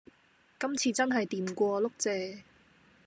[0.59, 2.41] 今次真係掂過碌蔗